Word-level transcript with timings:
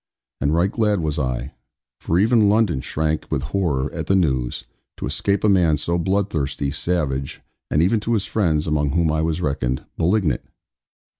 And 0.39 0.51
right 0.51 0.71
glad 0.71 1.01
was 1.01 1.19
I 1.19 1.53
for 1.99 2.17
even 2.17 2.49
London 2.49 2.81
shrank 2.81 3.27
with 3.29 3.43
horror 3.53 3.93
at 3.93 4.07
the 4.07 4.15
news 4.15 4.65
to 4.97 5.05
escape 5.05 5.43
a 5.43 5.47
man 5.47 5.77
so 5.77 5.99
bloodthirsty, 5.99 6.71
savage, 6.71 7.39
and 7.69 7.83
even 7.83 7.99
to 7.99 8.13
his 8.15 8.25
friends 8.25 8.65
(among 8.65 8.93
whom 8.93 9.11
I 9.11 9.21
was 9.21 9.41
reckoned) 9.41 9.85
malignant. 9.99 10.41